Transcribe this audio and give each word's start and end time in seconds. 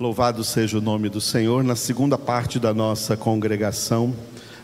Louvado 0.00 0.44
seja 0.44 0.78
o 0.78 0.80
nome 0.80 1.08
do 1.08 1.20
Senhor. 1.20 1.64
Na 1.64 1.74
segunda 1.74 2.16
parte 2.16 2.60
da 2.60 2.72
nossa 2.72 3.16
congregação 3.16 4.14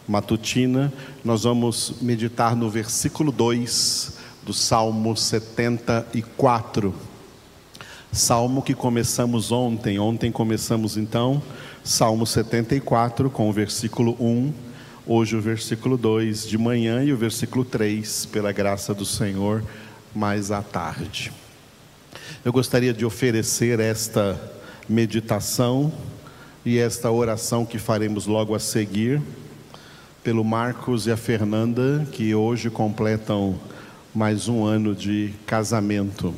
matutina, 0.06 0.92
nós 1.24 1.42
vamos 1.42 1.94
meditar 2.00 2.54
no 2.54 2.70
versículo 2.70 3.32
2 3.32 4.12
do 4.44 4.54
Salmo 4.54 5.16
74. 5.16 6.94
Salmo 8.12 8.62
que 8.62 8.74
começamos 8.74 9.50
ontem. 9.50 9.98
Ontem 9.98 10.30
começamos 10.30 10.96
então 10.96 11.42
Salmo 11.82 12.24
74 12.24 13.28
com 13.28 13.50
o 13.50 13.52
versículo 13.52 14.16
1, 14.20 14.54
hoje 15.04 15.34
o 15.34 15.40
versículo 15.40 15.96
2 15.96 16.46
de 16.46 16.56
manhã 16.56 17.02
e 17.02 17.12
o 17.12 17.16
versículo 17.16 17.64
3, 17.64 18.26
pela 18.26 18.52
graça 18.52 18.94
do 18.94 19.04
Senhor, 19.04 19.64
mais 20.14 20.52
à 20.52 20.62
tarde. 20.62 21.32
Eu 22.44 22.52
gostaria 22.52 22.94
de 22.94 23.04
oferecer 23.04 23.80
esta 23.80 24.53
meditação 24.88 25.92
e 26.64 26.78
esta 26.78 27.10
oração 27.10 27.64
que 27.64 27.78
faremos 27.78 28.26
logo 28.26 28.54
a 28.54 28.58
seguir, 28.58 29.20
pelo 30.22 30.42
Marcos 30.42 31.06
e 31.06 31.10
a 31.10 31.16
Fernanda, 31.16 32.06
que 32.12 32.34
hoje 32.34 32.70
completam 32.70 33.58
mais 34.14 34.48
um 34.48 34.64
ano 34.64 34.94
de 34.94 35.34
casamento. 35.46 36.34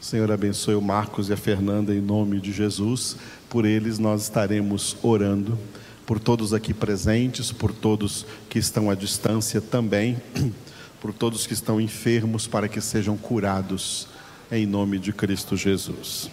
Senhor 0.00 0.30
abençoe 0.30 0.74
o 0.74 0.82
Marcos 0.82 1.30
e 1.30 1.32
a 1.32 1.36
Fernanda 1.36 1.94
em 1.94 2.00
nome 2.00 2.38
de 2.38 2.52
Jesus. 2.52 3.16
Por 3.48 3.64
eles 3.64 3.98
nós 3.98 4.22
estaremos 4.22 4.96
orando, 5.02 5.58
por 6.06 6.20
todos 6.20 6.52
aqui 6.52 6.74
presentes, 6.74 7.50
por 7.50 7.72
todos 7.72 8.26
que 8.50 8.58
estão 8.58 8.90
à 8.90 8.94
distância 8.94 9.62
também, 9.62 10.18
por 11.00 11.12
todos 11.12 11.46
que 11.46 11.54
estão 11.54 11.80
enfermos, 11.80 12.46
para 12.46 12.68
que 12.68 12.80
sejam 12.80 13.16
curados 13.16 14.06
em 14.52 14.66
nome 14.66 14.98
de 14.98 15.12
Cristo 15.12 15.56
Jesus. 15.56 16.30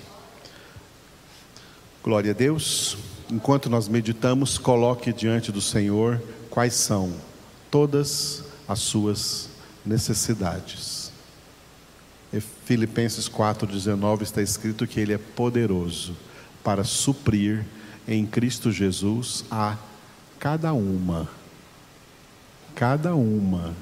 Glória 2.03 2.31
a 2.31 2.33
Deus. 2.33 2.97
Enquanto 3.29 3.69
nós 3.69 3.87
meditamos, 3.87 4.57
coloque 4.57 5.13
diante 5.13 5.51
do 5.51 5.61
Senhor 5.61 6.19
quais 6.49 6.73
são 6.73 7.13
todas 7.69 8.43
as 8.67 8.79
suas 8.79 9.49
necessidades. 9.85 11.11
Em 12.33 12.39
Filipenses 12.39 13.29
4,19 13.29 14.23
está 14.23 14.41
escrito 14.41 14.87
que 14.87 14.99
Ele 14.99 15.13
é 15.13 15.19
poderoso 15.19 16.17
para 16.63 16.83
suprir 16.83 17.63
em 18.07 18.25
Cristo 18.25 18.71
Jesus 18.71 19.45
a 19.51 19.77
cada 20.39 20.73
uma, 20.73 21.29
cada 22.73 23.13
uma 23.13 23.75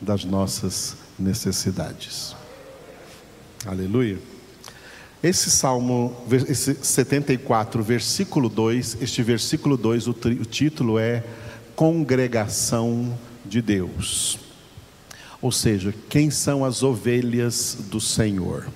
das 0.00 0.24
nossas 0.24 0.96
necessidades. 1.18 2.34
Aleluia. 3.66 4.31
Esse 5.22 5.52
Salmo, 5.52 6.16
esse 6.48 6.74
74, 6.82 7.80
versículo 7.80 8.48
2, 8.48 8.98
este 9.00 9.22
versículo 9.22 9.76
2, 9.76 10.08
o, 10.08 10.10
o 10.10 10.44
título 10.44 10.98
é 10.98 11.22
Congregação 11.76 13.16
de 13.44 13.62
Deus. 13.62 14.36
Ou 15.40 15.52
seja, 15.52 15.94
quem 16.08 16.28
são 16.28 16.64
as 16.64 16.82
ovelhas 16.82 17.78
do 17.88 18.00
Senhor? 18.00 18.66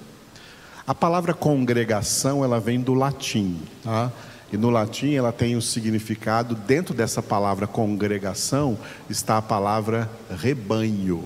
A 0.87 0.95
palavra 0.95 1.35
congregação, 1.35 2.45
ela 2.45 2.61
vem 2.61 2.81
do 2.81 2.95
latim, 2.95 3.59
tá? 3.83 4.13
E 4.53 4.57
no 4.57 4.71
latim 4.71 5.15
ela 5.15 5.33
tem 5.33 5.57
o 5.57 5.59
um 5.59 5.61
significado, 5.61 6.55
dentro 6.55 6.95
dessa 6.95 7.21
palavra 7.21 7.67
congregação, 7.67 8.79
está 9.11 9.39
a 9.39 9.43
palavra 9.43 10.09
rebanho, 10.31 11.25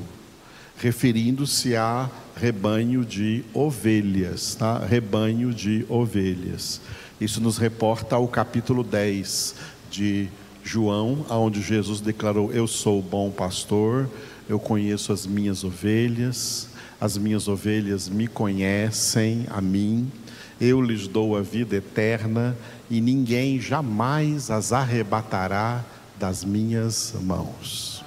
referindo-se 0.81 1.77
a 1.77 2.11
rebanho 2.35 3.05
de 3.05 3.45
ovelhas, 3.53 4.55
tá? 4.55 4.79
Rebanho 4.79 5.53
de 5.53 5.85
ovelhas. 5.89 6.81
Isso 7.21 7.41
nos 7.41 7.59
reporta 7.59 8.17
ao 8.17 8.27
capítulo 8.27 8.83
10 8.83 9.55
de 9.91 10.29
João, 10.65 11.27
onde 11.29 11.61
Jesus 11.61 12.01
declarou: 12.01 12.51
Eu 12.51 12.67
sou 12.67 12.99
o 12.99 13.03
bom 13.03 13.31
pastor, 13.31 14.09
eu 14.49 14.59
conheço 14.59 15.13
as 15.13 15.27
minhas 15.27 15.63
ovelhas, 15.65 16.69
as 16.99 17.19
minhas 17.19 17.47
ovelhas 17.47 18.09
me 18.09 18.27
conhecem 18.27 19.45
a 19.51 19.61
mim, 19.61 20.11
eu 20.59 20.81
lhes 20.81 21.07
dou 21.07 21.37
a 21.37 21.43
vida 21.43 21.77
eterna 21.77 22.57
e 22.89 23.03
ninguém 23.03 23.61
jamais 23.61 24.51
as 24.51 24.73
arrebatará 24.73 25.85
das 26.19 26.43
minhas 26.43 27.15
mãos. 27.21 28.03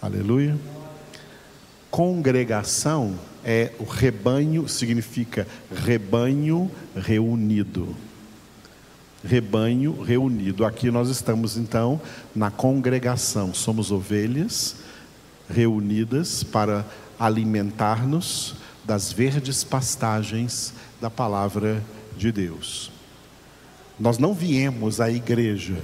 Aleluia. 0.00 0.79
Congregação 1.90 3.18
é 3.44 3.72
o 3.80 3.84
rebanho, 3.84 4.68
significa 4.68 5.46
rebanho 5.74 6.70
reunido. 6.94 7.96
Rebanho 9.24 10.00
reunido. 10.00 10.64
Aqui 10.64 10.88
nós 10.88 11.08
estamos 11.08 11.56
então 11.56 12.00
na 12.34 12.48
congregação, 12.48 13.52
somos 13.52 13.90
ovelhas 13.90 14.76
reunidas 15.48 16.44
para 16.44 16.86
alimentar-nos 17.18 18.54
das 18.84 19.12
verdes 19.12 19.64
pastagens 19.64 20.72
da 21.00 21.10
palavra 21.10 21.82
de 22.16 22.30
Deus. 22.30 22.92
Nós 23.98 24.16
não 24.16 24.32
viemos 24.32 25.00
à 25.00 25.10
igreja, 25.10 25.76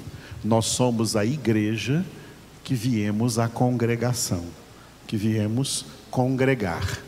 nós 0.44 0.66
somos 0.66 1.16
a 1.16 1.24
igreja 1.24 2.04
que 2.62 2.74
viemos 2.74 3.38
à 3.38 3.48
congregação 3.48 4.44
que 5.06 5.16
viemos 5.16 5.86
congregar, 6.10 6.98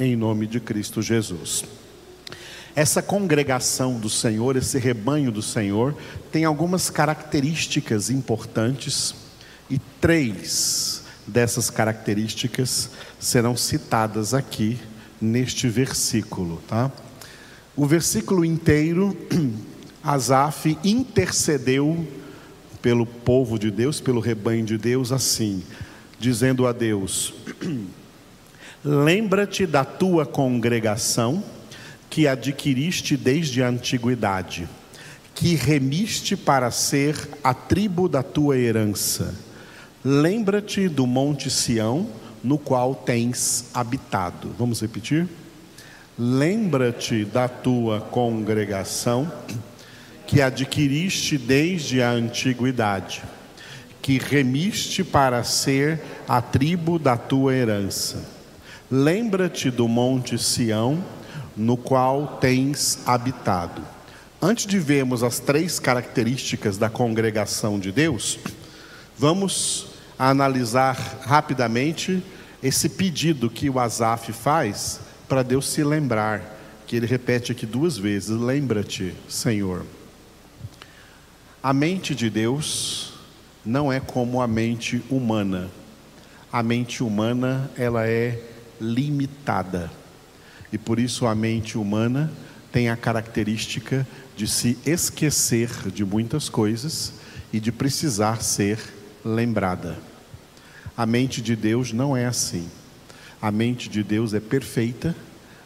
em 0.00 0.16
nome 0.16 0.46
de 0.46 0.60
Cristo 0.60 1.02
Jesus. 1.02 1.64
Essa 2.74 3.02
congregação 3.02 4.00
do 4.00 4.08
Senhor, 4.08 4.56
esse 4.56 4.78
rebanho 4.78 5.30
do 5.30 5.42
Senhor, 5.42 5.94
tem 6.30 6.44
algumas 6.44 6.88
características 6.88 8.08
importantes 8.08 9.14
e 9.68 9.78
três 10.00 11.02
dessas 11.26 11.68
características 11.68 12.90
serão 13.20 13.56
citadas 13.56 14.32
aqui 14.32 14.78
neste 15.20 15.68
versículo, 15.68 16.60
tá? 16.66 16.90
O 17.76 17.86
versículo 17.86 18.44
inteiro, 18.44 19.16
Asaf 20.02 20.76
intercedeu 20.82 22.06
pelo 22.82 23.06
povo 23.06 23.58
de 23.58 23.70
Deus, 23.70 24.00
pelo 24.00 24.20
rebanho 24.20 24.64
de 24.64 24.76
Deus, 24.76 25.12
assim: 25.12 25.62
dizendo 26.22 26.68
a 26.68 26.72
Deus: 26.72 27.34
Lembra-te 28.84 29.66
da 29.66 29.84
tua 29.84 30.24
congregação 30.24 31.42
que 32.08 32.28
adquiriste 32.28 33.16
desde 33.16 33.62
a 33.62 33.68
antiguidade, 33.68 34.68
que 35.34 35.56
remiste 35.56 36.36
para 36.36 36.70
ser 36.70 37.16
a 37.42 37.52
tribo 37.52 38.08
da 38.08 38.22
tua 38.22 38.56
herança. 38.56 39.34
Lembra-te 40.04 40.88
do 40.88 41.06
monte 41.06 41.50
Sião, 41.50 42.08
no 42.42 42.56
qual 42.58 42.94
tens 42.94 43.66
habitado. 43.74 44.54
Vamos 44.58 44.80
repetir? 44.80 45.28
Lembra-te 46.18 47.24
da 47.24 47.48
tua 47.48 48.00
congregação 48.00 49.30
que 50.26 50.40
adquiriste 50.40 51.36
desde 51.36 52.00
a 52.02 52.10
antiguidade 52.10 53.22
que 54.02 54.18
remiste 54.18 55.04
para 55.04 55.44
ser 55.44 56.02
a 56.28 56.42
tribo 56.42 56.98
da 56.98 57.16
tua 57.16 57.54
herança. 57.54 58.28
Lembra-te 58.90 59.70
do 59.70 59.86
monte 59.86 60.36
Sião, 60.36 61.02
no 61.56 61.76
qual 61.76 62.38
tens 62.40 62.98
habitado. 63.06 63.80
Antes 64.40 64.66
de 64.66 64.78
vermos 64.80 65.22
as 65.22 65.38
três 65.38 65.78
características 65.78 66.76
da 66.76 66.90
congregação 66.90 67.78
de 67.78 67.92
Deus, 67.92 68.40
vamos 69.16 69.86
analisar 70.18 71.20
rapidamente 71.22 72.20
esse 72.60 72.88
pedido 72.88 73.48
que 73.48 73.70
o 73.70 73.78
Asaf 73.78 74.32
faz 74.32 75.00
para 75.28 75.44
Deus 75.44 75.68
se 75.68 75.84
lembrar, 75.84 76.58
que 76.86 76.96
ele 76.96 77.06
repete 77.06 77.52
aqui 77.52 77.64
duas 77.64 77.96
vezes: 77.96 78.30
Lembra-te, 78.30 79.14
Senhor. 79.28 79.86
A 81.62 81.72
mente 81.72 82.14
de 82.14 82.28
Deus 82.28 83.11
não 83.64 83.92
é 83.92 84.00
como 84.00 84.40
a 84.40 84.46
mente 84.46 85.02
humana. 85.08 85.70
A 86.52 86.62
mente 86.62 87.02
humana, 87.02 87.70
ela 87.76 88.06
é 88.06 88.42
limitada. 88.80 89.90
E 90.72 90.78
por 90.78 90.98
isso 90.98 91.26
a 91.26 91.34
mente 91.34 91.78
humana 91.78 92.32
tem 92.72 92.88
a 92.88 92.96
característica 92.96 94.06
de 94.36 94.46
se 94.48 94.78
esquecer 94.84 95.68
de 95.90 96.04
muitas 96.04 96.48
coisas 96.48 97.12
e 97.52 97.60
de 97.60 97.70
precisar 97.70 98.42
ser 98.42 98.78
lembrada. 99.24 99.98
A 100.96 101.06
mente 101.06 101.40
de 101.40 101.54
Deus 101.54 101.92
não 101.92 102.16
é 102.16 102.26
assim. 102.26 102.68
A 103.40 103.50
mente 103.50 103.88
de 103.88 104.02
Deus 104.02 104.34
é 104.34 104.40
perfeita, 104.40 105.14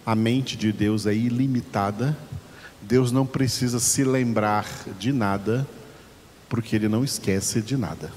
a 0.05 0.15
mente 0.15 0.57
de 0.57 0.73
Deus 0.73 1.07
é 1.07 1.15
ilimitada. 1.15 2.17
Deus 2.83 3.11
não 3.11 3.27
precisa 3.27 3.81
se 3.81 4.05
lembrar 4.05 4.67
de 4.99 5.13
nada 5.13 5.67
porque 6.49 6.77
ele 6.77 6.89
não 6.89 7.05
esquece 7.05 7.61
de 7.61 7.77
nada. 7.77 8.11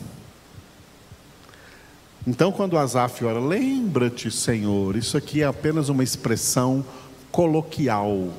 Então, 2.27 2.51
quando 2.51 2.77
Asaf 2.77 3.23
ora, 3.23 3.39
lembra-te, 3.39 4.29
Senhor, 4.29 4.95
isso 4.95 5.17
aqui 5.17 5.41
é 5.41 5.45
apenas 5.45 5.89
uma 5.89 6.03
expressão 6.03 6.85
coloquial. 7.31 8.29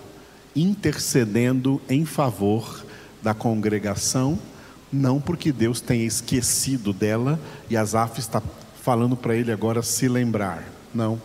intercedendo 0.54 1.80
em 1.88 2.04
favor 2.04 2.84
da 3.22 3.32
congregação, 3.32 4.36
não 4.92 5.20
porque 5.20 5.52
Deus 5.52 5.80
tenha 5.80 6.04
esquecido 6.04 6.92
dela 6.92 7.38
e 7.68 7.76
Asaf 7.76 8.18
está 8.18 8.42
falando 8.82 9.16
para 9.16 9.36
ele 9.36 9.52
agora 9.52 9.80
se 9.82 10.08
lembrar. 10.08 10.64
Não. 10.92 11.20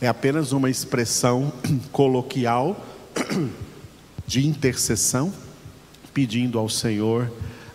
É 0.00 0.08
apenas 0.08 0.50
uma 0.50 0.68
expressão 0.68 1.52
coloquial 1.92 2.76
de 4.26 4.46
intercessão, 4.46 5.32
pedindo 6.12 6.58
ao 6.58 6.68
Senhor 6.68 7.30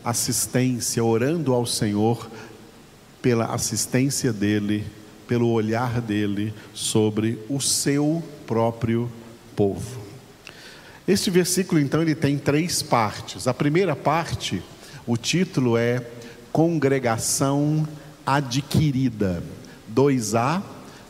assistência, 0.10 1.04
orando 1.04 1.54
ao 1.54 1.66
Senhor 1.66 2.30
pela 3.22 3.46
assistência 3.54 4.32
dele, 4.32 4.86
pelo 5.28 5.50
olhar 5.50 6.02
dele 6.02 6.54
sobre 6.74 7.40
o 7.50 7.60
seu 7.60 8.24
próprio 8.48 9.12
povo. 9.56 10.00
Este 11.08 11.30
versículo 11.30 11.82
então 11.82 12.02
ele 12.02 12.16
tem 12.16 12.38
três 12.38 12.82
partes. 12.82 13.48
A 13.48 13.54
primeira 13.54 13.96
parte, 13.96 14.62
o 15.08 15.18
título 15.18 15.78
é 15.78 16.06
Congregação 16.52 17.88
adquirida. 18.26 19.44
2a, 19.94 20.62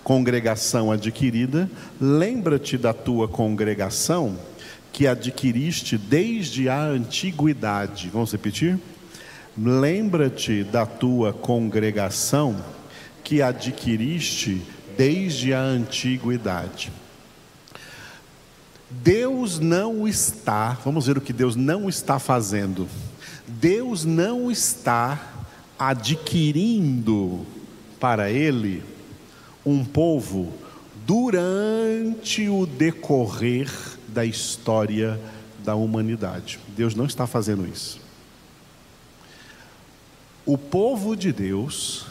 congregação 0.03 0.91
adquirida. 0.91 1.69
Lembra-te 1.99 2.77
da 2.77 2.93
tua 2.93 3.27
congregação 3.27 4.37
que 4.91 5.07
adquiriste 5.07 5.97
desde 5.97 6.69
a 6.69 6.81
antiguidade. 6.81 8.09
Vamos 8.09 8.31
repetir? 8.31 8.79
Lembra-te 9.57 10.63
da 10.63 10.85
tua 10.85 11.33
congregação 11.33 12.63
que 13.23 13.41
adquiriste 13.41 14.61
desde 14.97 15.53
a 15.53 15.61
antiguidade. 15.61 16.91
Deus 18.89 19.59
não 19.59 20.07
está, 20.07 20.77
vamos 20.83 21.05
ver 21.05 21.17
o 21.17 21.21
que 21.21 21.31
Deus 21.31 21.55
não 21.55 21.87
está 21.87 22.17
fazendo. 22.17 22.87
Deus 23.47 24.03
não 24.03 24.49
está 24.49 25.45
adquirindo 25.77 27.45
para 27.99 28.31
Ele 28.31 28.83
um 29.65 29.85
povo 29.85 30.51
durante 31.05 32.49
o 32.49 32.65
decorrer 32.65 33.69
da 34.19 34.25
história 34.25 35.17
da 35.63 35.75
humanidade. 35.75 36.59
Deus 36.75 36.93
não 36.93 37.05
está 37.05 37.25
fazendo 37.25 37.65
isso. 37.65 38.01
O 40.45 40.57
povo 40.57 41.15
de 41.15 41.31
Deus, 41.31 42.05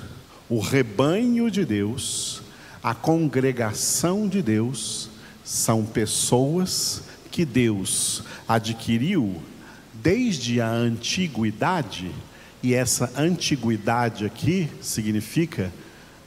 o 0.48 0.58
rebanho 0.58 1.50
de 1.50 1.66
Deus, 1.66 2.40
a 2.82 2.94
congregação 2.94 4.26
de 4.26 4.40
Deus, 4.40 5.10
são 5.44 5.84
pessoas 5.84 7.02
que 7.30 7.44
Deus 7.44 8.22
adquiriu 8.48 9.42
desde 9.92 10.62
a 10.62 10.70
antiguidade, 10.70 12.10
e 12.62 12.72
essa 12.72 13.12
antiguidade 13.14 14.24
aqui 14.24 14.70
significa 14.80 15.70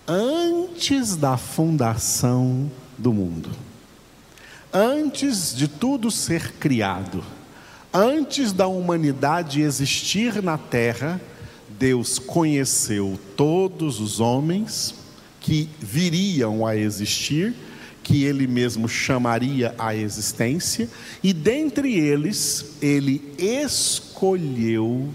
antes 0.08 1.16
da 1.16 1.38
fundação 1.38 2.70
do 3.00 3.12
mundo 3.12 3.71
antes 4.74 5.56
de 5.56 5.68
tudo 5.68 6.10
ser 6.10 6.54
criado, 6.54 7.24
antes 7.94 8.54
da 8.54 8.68
humanidade 8.68 9.62
existir 9.62 10.42
na 10.42 10.58
terra, 10.58 11.20
Deus 11.70 12.20
conheceu 12.20 13.20
todos 13.36 14.00
os 14.00 14.20
homens 14.20 14.96
que 15.40 15.70
viriam 15.80 16.66
a 16.66 16.76
existir, 16.76 17.54
que 18.04 18.24
Ele 18.24 18.48
mesmo 18.48 18.88
chamaria 18.88 19.76
à 19.78 19.96
existência, 19.96 20.90
e 21.24 21.34
dentre 21.34 22.00
eles, 22.00 22.78
Ele 22.82 23.34
escolheu 23.38 25.10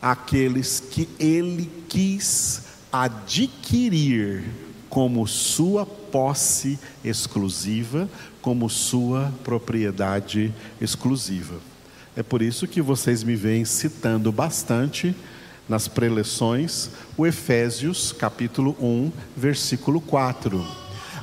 aqueles 0.00 0.80
que 0.80 1.08
Ele 1.18 1.70
quis 1.88 2.62
adquirir 2.92 4.67
como 4.88 5.26
sua 5.26 5.84
posse 5.84 6.78
exclusiva, 7.04 8.08
como 8.40 8.68
sua 8.68 9.32
propriedade 9.44 10.52
exclusiva. 10.80 11.56
É 12.16 12.22
por 12.22 12.42
isso 12.42 12.66
que 12.66 12.82
vocês 12.82 13.22
me 13.22 13.36
vêm 13.36 13.64
citando 13.64 14.32
bastante 14.32 15.14
nas 15.68 15.86
preleções 15.86 16.90
o 17.16 17.26
Efésios 17.26 18.12
capítulo 18.12 18.74
1, 18.80 19.12
versículo 19.36 20.00
4. 20.00 20.66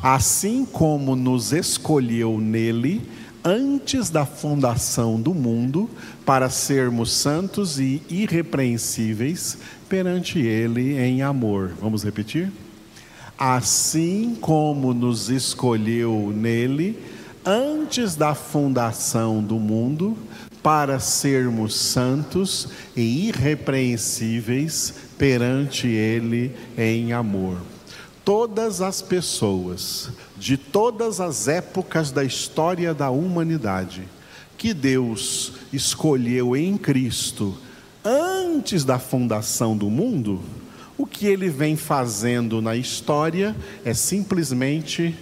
Assim 0.02 0.66
como 0.66 1.16
nos 1.16 1.52
escolheu 1.52 2.40
nele 2.40 3.02
antes 3.44 4.10
da 4.10 4.26
fundação 4.26 5.20
do 5.20 5.34
mundo 5.34 5.90
para 6.26 6.50
sermos 6.50 7.12
santos 7.12 7.80
e 7.80 8.02
irrepreensíveis 8.10 9.58
perante 9.90 10.40
ele 10.40 10.98
em 10.98 11.22
amor. 11.22 11.74
Vamos 11.80 12.04
repetir? 12.04 12.52
Assim 13.38 14.38
como 14.40 14.94
nos 14.94 15.30
escolheu 15.30 16.32
nele 16.36 16.98
antes 17.46 18.16
da 18.16 18.34
fundação 18.34 19.44
do 19.44 19.60
mundo, 19.60 20.18
para 20.64 21.00
sermos 21.00 21.76
santos 21.76 22.70
e 22.96 23.28
irrepreensíveis 23.28 24.96
perante 25.16 25.86
Ele 25.86 26.56
em 26.76 27.14
amor. 27.14 27.58
Todas 28.24 28.82
as 28.82 29.00
pessoas, 29.00 30.10
de 30.36 30.58
todas 30.58 31.20
as 31.20 31.48
épocas 31.48 32.10
da 32.10 32.24
história 32.24 32.96
da 32.96 33.12
humanidade, 33.12 34.08
que 34.58 34.74
Deus 34.74 35.54
escolheu 35.72 36.58
em 36.58 36.76
Cristo 36.76 37.56
antes 38.04 38.84
da 38.84 38.98
fundação 38.98 39.78
do 39.78 39.88
mundo, 39.92 40.42
que 41.16 41.26
ele 41.28 41.50
vem 41.50 41.78
fazendo 41.78 42.62
na 42.62 42.76
história 42.76 43.56
é 43.86 43.94
simplesmente 43.94 45.18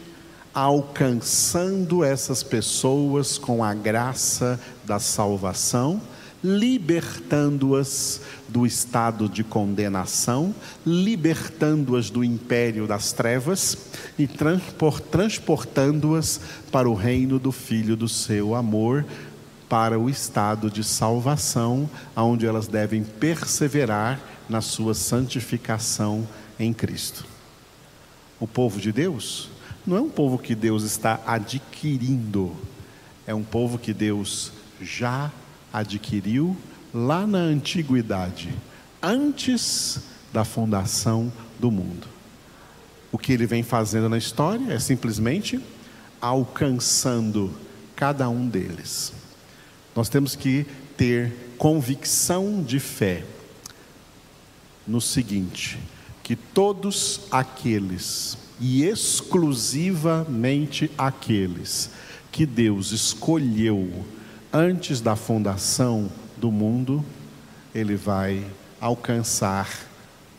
alcançando 0.51 2.03
essas 2.03 2.41
pessoas 2.41 3.37
com 3.37 3.63
a 3.63 3.75
graça 3.75 4.59
da 4.83 4.97
salvação, 4.97 6.01
libertando-as 6.43 8.21
do 8.49 8.65
estado 8.65 9.29
de 9.29 9.43
condenação, 9.43 10.55
libertando-as 10.83 12.09
do 12.09 12.23
império 12.23 12.87
das 12.87 13.11
trevas 13.11 13.77
e 14.17 14.27
transportando-as 14.27 16.41
para 16.71 16.89
o 16.89 16.95
reino 16.95 17.37
do 17.37 17.51
Filho 17.51 17.95
do 17.95 18.09
seu 18.09 18.55
amor, 18.55 19.05
para 19.69 19.99
o 19.99 20.09
estado 20.09 20.71
de 20.71 20.83
salvação, 20.83 21.87
onde 22.15 22.47
elas 22.47 22.67
devem 22.67 23.03
perseverar 23.03 24.32
na 24.49 24.61
sua 24.61 24.93
santificação 24.93 26.27
em 26.59 26.73
Cristo. 26.73 27.25
O 28.39 28.47
povo 28.47 28.79
de 28.79 28.91
Deus 28.91 29.49
não 29.85 29.97
é 29.97 30.01
um 30.01 30.09
povo 30.09 30.37
que 30.37 30.55
Deus 30.55 30.83
está 30.83 31.19
adquirindo, 31.25 32.55
é 33.25 33.33
um 33.33 33.43
povo 33.43 33.77
que 33.77 33.93
Deus 33.93 34.51
já 34.81 35.31
adquiriu 35.71 36.55
lá 36.93 37.25
na 37.25 37.39
antiguidade, 37.39 38.53
antes 39.01 39.99
da 40.31 40.45
fundação 40.45 41.31
do 41.59 41.71
mundo. 41.71 42.07
O 43.11 43.17
que 43.17 43.33
ele 43.33 43.45
vem 43.45 43.63
fazendo 43.63 44.09
na 44.09 44.17
história 44.17 44.73
é 44.73 44.79
simplesmente 44.79 45.59
alcançando 46.19 47.53
cada 47.95 48.29
um 48.29 48.47
deles. 48.47 49.13
Nós 49.95 50.09
temos 50.09 50.35
que 50.35 50.65
ter 50.97 51.31
convicção 51.57 52.63
de 52.63 52.79
fé 52.79 53.23
no 54.87 55.01
seguinte: 55.01 55.79
que 56.21 56.35
todos 56.35 57.21
aqueles, 57.31 58.37
e 58.59 58.83
exclusivamente 58.83 60.91
aqueles, 60.97 61.89
que 62.31 62.45
Deus 62.45 62.91
escolheu 62.91 64.05
antes 64.51 65.01
da 65.01 65.15
fundação 65.15 66.11
do 66.37 66.51
mundo, 66.51 67.03
Ele 67.73 67.95
vai 67.95 68.45
alcançar 68.79 69.67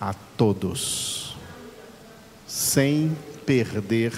a 0.00 0.14
todos, 0.36 1.34
sem 2.46 3.16
perder 3.46 4.12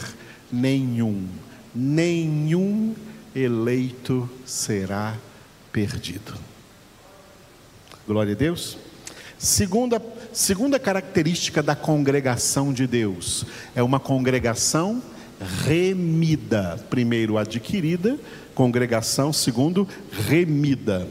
nenhum, 0.50 1.28
nenhum 1.74 2.94
eleito 3.34 4.28
será 4.44 5.16
perdido. 5.72 6.34
Glória 8.06 8.32
a 8.32 8.36
Deus. 8.36 8.78
Segunda, 9.38 10.00
segunda 10.32 10.78
característica 10.78 11.62
da 11.62 11.76
congregação 11.76 12.72
de 12.72 12.86
Deus 12.86 13.44
é 13.74 13.82
uma 13.82 14.00
congregação 14.00 15.02
remida. 15.64 16.82
Primeiro, 16.88 17.36
adquirida, 17.36 18.18
congregação. 18.54 19.32
Segundo, 19.32 19.86
remida. 20.10 21.06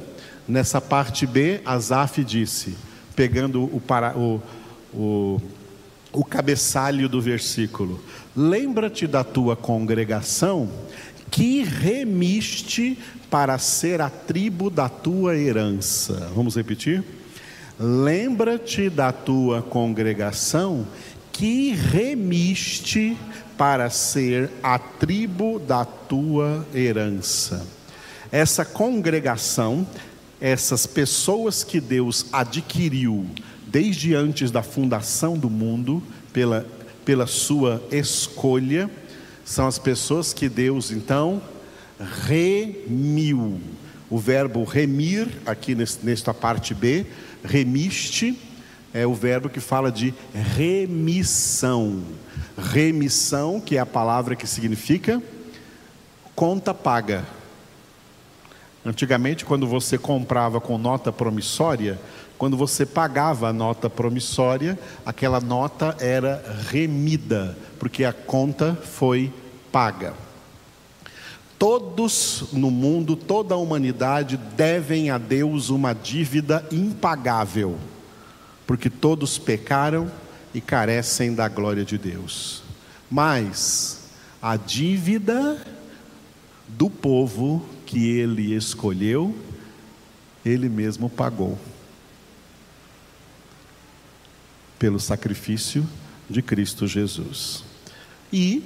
Nessa 0.47 0.81
parte 0.81 1.25
B, 1.27 1.61
Asaf 1.65 2.23
disse, 2.23 2.75
pegando 3.15 3.63
o, 3.63 3.79
para, 3.79 4.17
o, 4.17 4.41
o, 4.93 5.41
o 6.11 6.23
cabeçalho 6.23 7.07
do 7.07 7.21
versículo: 7.21 8.03
Lembra-te 8.35 9.05
da 9.05 9.23
tua 9.23 9.55
congregação 9.55 10.69
que 11.29 11.63
remiste 11.63 12.97
para 13.29 13.57
ser 13.57 14.01
a 14.01 14.09
tribo 14.09 14.69
da 14.69 14.89
tua 14.89 15.35
herança. 15.35 16.31
Vamos 16.35 16.55
repetir? 16.55 17.03
Lembra-te 17.79 18.89
da 18.89 19.11
tua 19.11 19.61
congregação 19.61 20.87
que 21.31 21.73
remiste 21.73 23.17
para 23.57 23.89
ser 23.89 24.49
a 24.63 24.79
tribo 24.79 25.59
da 25.59 25.83
tua 25.83 26.65
herança. 26.73 27.65
Essa 28.31 28.63
congregação, 28.63 29.85
essas 30.39 30.85
pessoas 30.85 31.63
que 31.63 31.81
Deus 31.81 32.25
adquiriu 32.31 33.25
desde 33.67 34.15
antes 34.15 34.51
da 34.51 34.63
fundação 34.63 35.37
do 35.37 35.49
mundo, 35.49 36.01
pela, 36.31 36.65
pela 37.03 37.27
sua 37.27 37.83
escolha, 37.91 38.89
são 39.43 39.67
as 39.67 39.77
pessoas 39.77 40.33
que 40.33 40.47
Deus 40.47 40.91
então 40.91 41.41
remiu. 42.25 43.59
O 44.09 44.17
verbo 44.17 44.63
remir, 44.63 45.27
aqui 45.45 45.75
nesta 45.75 46.33
parte 46.33 46.73
B, 46.73 47.05
remiste, 47.45 48.37
é 48.93 49.05
o 49.05 49.13
verbo 49.13 49.49
que 49.49 49.59
fala 49.59 49.91
de 49.91 50.13
remissão. 50.33 52.03
Remissão, 52.57 53.59
que 53.59 53.77
é 53.77 53.79
a 53.79 53.85
palavra 53.85 54.35
que 54.35 54.47
significa 54.47 55.21
conta 56.35 56.73
paga. 56.73 57.25
Antigamente, 58.85 59.45
quando 59.45 59.65
você 59.65 59.97
comprava 59.97 60.59
com 60.59 60.77
nota 60.77 61.11
promissória, 61.11 61.99
quando 62.37 62.57
você 62.57 62.85
pagava 62.85 63.49
a 63.49 63.53
nota 63.53 63.89
promissória, 63.89 64.77
aquela 65.05 65.39
nota 65.39 65.95
era 65.99 66.43
remida, 66.69 67.57
porque 67.79 68.03
a 68.03 68.13
conta 68.13 68.75
foi 68.75 69.31
paga. 69.71 70.13
Todos 71.65 72.43
no 72.53 72.69
mundo, 72.69 73.15
toda 73.15 73.55
a 73.55 73.57
humanidade 73.57 74.37
devem 74.37 75.09
a 75.09 75.17
Deus 75.17 75.69
uma 75.69 75.93
dívida 75.93 76.63
impagável, 76.71 77.75
porque 78.67 78.87
todos 78.87 79.39
pecaram 79.39 80.11
e 80.53 80.61
carecem 80.61 81.33
da 81.33 81.47
glória 81.47 81.83
de 81.83 81.97
Deus. 81.97 82.61
Mas 83.09 84.11
a 84.39 84.55
dívida 84.57 85.59
do 86.67 86.87
povo 86.87 87.65
que 87.87 88.11
ele 88.11 88.53
escolheu, 88.53 89.35
ele 90.45 90.69
mesmo 90.69 91.09
pagou. 91.09 91.57
pelo 94.77 94.99
sacrifício 94.99 95.83
de 96.29 96.43
Cristo 96.43 96.85
Jesus. 96.85 97.63
E 98.31 98.63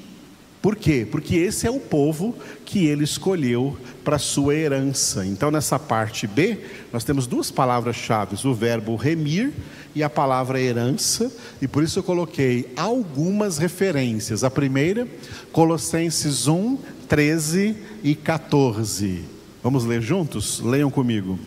por 0.62 0.75
quê? 0.75 1.08
Porque 1.10 1.36
esse 1.36 1.66
é 1.66 1.72
o 1.72 1.80
povo 1.80 2.36
que 2.66 2.86
ele 2.86 3.06
escolheu 3.06 3.78
para 4.04 4.20
sua 4.20 4.54
herança. 4.56 5.25
Então, 5.25 5.50
nessa 5.50 5.80
parte 5.80 6.28
B, 6.28 6.58
nós 6.92 7.06
temos 7.06 7.25
duas 7.25 7.50
palavras-chave: 7.50 8.36
o 8.46 8.54
verbo 8.54 8.96
remir 8.98 9.54
e 9.96 10.04
a 10.04 10.10
palavra 10.10 10.60
herança, 10.60 11.32
e 11.62 11.68
por 11.68 11.82
isso 11.82 12.00
eu 12.00 12.04
coloquei 12.04 12.72
algumas 12.75 13.58
referências. 13.58 14.44
A 14.44 14.51
primeira, 14.51 15.08
Colossenses 15.54 16.48
1, 16.48 16.78
13 17.08 17.78
e 18.04 18.13
14. 18.13 19.24
Vamos 19.63 19.86
ler 19.86 20.01
juntos? 20.01 20.60
Leiam 20.60 20.92
comigo. 20.92 21.39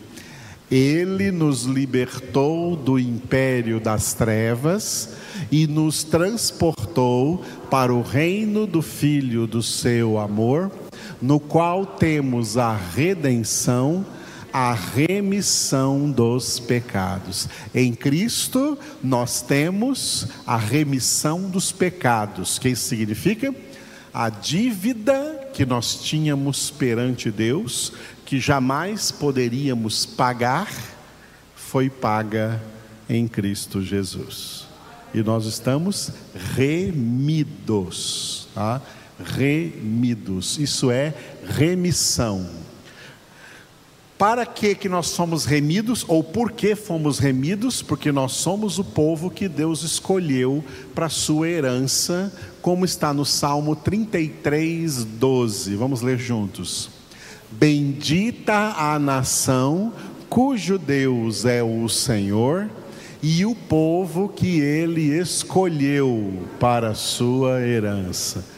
Ele 0.71 1.31
nos 1.31 1.63
libertou 1.63 2.75
do 2.75 2.97
império 2.97 3.79
das 3.79 4.13
trevas 4.13 5.09
e 5.51 5.67
nos 5.67 6.03
transportou 6.03 7.43
para 7.69 7.93
o 7.93 8.01
reino 8.01 8.65
do 8.65 8.81
Filho 8.81 9.45
do 9.45 9.61
seu 9.61 10.17
amor, 10.17 10.71
no 11.21 11.39
qual 11.39 11.85
temos 11.85 12.57
a 12.57 12.75
redenção, 12.75 14.05
a 14.51 14.73
remissão 14.73 16.09
dos 16.09 16.59
pecados. 16.59 17.47
Em 17.73 17.93
Cristo 17.93 18.77
nós 19.03 19.41
temos 19.41 20.27
a 20.45 20.57
remissão 20.57 21.49
dos 21.49 21.71
pecados. 21.71 22.59
Que 22.59 22.75
significa? 22.75 23.53
A 24.13 24.29
dívida 24.29 25.49
que 25.53 25.65
nós 25.65 25.95
tínhamos 25.95 26.69
perante 26.69 27.31
Deus 27.31 27.93
que 28.25 28.39
jamais 28.39 29.11
poderíamos 29.11 30.05
pagar, 30.05 30.71
foi 31.55 31.89
paga 31.89 32.61
em 33.09 33.27
Cristo 33.27 33.81
Jesus. 33.81 34.67
E 35.13 35.21
nós 35.21 35.45
estamos 35.45 36.11
remidos, 36.55 38.47
tá? 38.53 38.81
Remidos. 39.23 40.57
Isso 40.57 40.89
é 40.89 41.13
remissão. 41.45 42.62
Para 44.23 44.45
que 44.45 44.73
que 44.73 44.87
nós 44.87 45.07
somos 45.07 45.43
remidos 45.43 46.05
ou 46.07 46.23
por 46.23 46.53
que 46.53 46.77
fomos 46.77 47.19
remidos? 47.19 47.81
Porque 47.81 48.09
nós 48.09 48.31
somos 48.31 48.79
o 48.79 48.83
povo 48.85 49.29
que 49.29 49.49
Deus 49.49 49.83
escolheu 49.83 50.63
para 50.95 51.09
sua 51.09 51.49
herança, 51.49 52.31
como 52.61 52.85
está 52.85 53.13
no 53.13 53.25
Salmo 53.25 53.75
33, 53.75 55.03
12. 55.03 55.75
Vamos 55.75 56.01
ler 56.01 56.17
juntos. 56.17 56.89
Bendita 57.51 58.75
a 58.77 58.97
nação 58.97 59.91
cujo 60.29 60.77
Deus 60.77 61.43
é 61.43 61.61
o 61.61 61.89
Senhor 61.89 62.69
e 63.21 63.45
o 63.45 63.53
povo 63.53 64.29
que 64.29 64.61
ele 64.61 65.19
escolheu 65.19 66.47
para 66.61 66.95
sua 66.95 67.59
herança. 67.59 68.52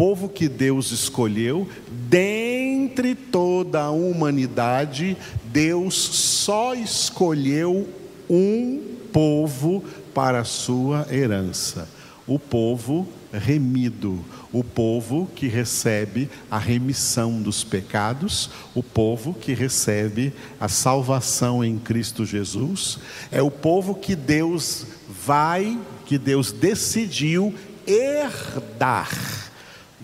Povo 0.00 0.30
que 0.30 0.48
Deus 0.48 0.92
escolheu, 0.92 1.68
dentre 2.08 3.14
toda 3.14 3.82
a 3.82 3.90
humanidade, 3.90 5.14
Deus 5.44 5.94
só 5.94 6.74
escolheu 6.74 7.86
um 8.26 8.80
povo 9.12 9.84
para 10.14 10.40
a 10.40 10.44
sua 10.44 11.06
herança: 11.12 11.86
o 12.26 12.38
povo 12.38 13.06
remido, 13.30 14.24
o 14.50 14.64
povo 14.64 15.28
que 15.36 15.48
recebe 15.48 16.30
a 16.50 16.56
remissão 16.56 17.42
dos 17.42 17.62
pecados, 17.62 18.48
o 18.74 18.82
povo 18.82 19.34
que 19.34 19.52
recebe 19.52 20.32
a 20.58 20.66
salvação 20.66 21.62
em 21.62 21.78
Cristo 21.78 22.24
Jesus, 22.24 22.98
é 23.30 23.42
o 23.42 23.50
povo 23.50 23.94
que 23.94 24.16
Deus 24.16 24.86
vai, 25.26 25.78
que 26.06 26.16
Deus 26.16 26.52
decidiu 26.52 27.54
herdar. 27.86 29.49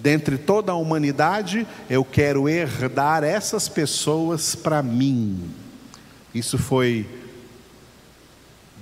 Dentre 0.06 0.38
toda 0.38 0.70
a 0.70 0.76
humanidade, 0.76 1.66
eu 1.90 2.04
quero 2.04 2.48
herdar 2.48 3.25
essas 3.25 3.68
pessoas 3.68 4.54
para 4.54 4.80
mim. 4.80 5.50
Isso 6.32 6.56
foi 6.56 7.04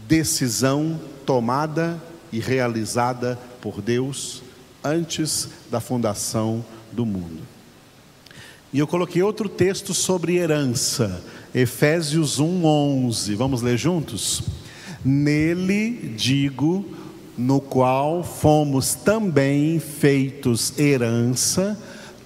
decisão 0.06 1.00
tomada 1.24 1.98
e 2.30 2.38
realizada 2.38 3.38
por 3.62 3.80
Deus 3.80 4.42
antes 4.84 5.48
da 5.70 5.80
fundação 5.80 6.62
do 6.92 7.06
mundo. 7.06 7.40
E 8.70 8.78
eu 8.78 8.86
coloquei 8.86 9.22
outro 9.22 9.48
texto 9.48 9.94
sobre 9.94 10.36
herança, 10.36 11.24
Efésios 11.54 12.38
1:11. 12.38 13.34
Vamos 13.34 13.62
ler 13.62 13.78
juntos? 13.78 14.42
Nele 15.02 16.14
digo, 16.18 16.84
no 17.36 17.60
qual 17.60 18.22
fomos 18.22 18.94
também 18.94 19.78
feitos 19.78 20.78
herança, 20.78 21.78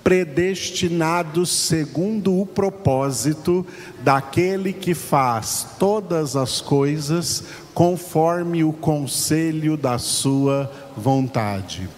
predestinados 0.04 1.50
segundo 1.50 2.40
o 2.40 2.46
propósito 2.46 3.66
daquele 4.02 4.72
que 4.72 4.94
faz 4.94 5.66
todas 5.78 6.36
as 6.36 6.60
coisas 6.60 7.44
conforme 7.74 8.64
o 8.64 8.72
conselho 8.72 9.76
da 9.76 9.98
sua 9.98 10.70
vontade. 10.96 11.88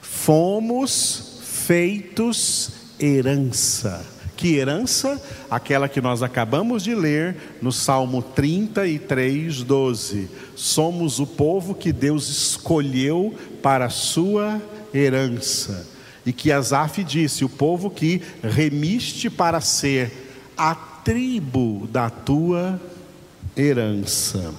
Fomos 0.00 1.40
feitos 1.42 2.72
herança. 2.98 4.19
Que 4.40 4.56
herança? 4.56 5.20
Aquela 5.50 5.86
que 5.86 6.00
nós 6.00 6.22
acabamos 6.22 6.82
de 6.82 6.94
ler 6.94 7.36
no 7.60 7.70
Salmo 7.70 8.22
33, 8.22 9.62
12. 9.62 10.30
Somos 10.56 11.18
o 11.18 11.26
povo 11.26 11.74
que 11.74 11.92
Deus 11.92 12.30
escolheu 12.30 13.34
para 13.62 13.84
a 13.84 13.90
sua 13.90 14.58
herança. 14.94 15.86
E 16.24 16.32
que 16.32 16.50
Asaf 16.50 17.04
disse: 17.04 17.44
o 17.44 17.50
povo 17.50 17.90
que 17.90 18.22
remiste 18.42 19.28
para 19.28 19.60
ser 19.60 20.10
a 20.56 20.74
tribo 20.74 21.86
da 21.92 22.08
tua 22.08 22.80
herança 23.54 24.54